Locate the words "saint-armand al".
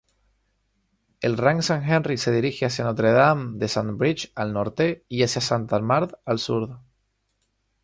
5.51-6.39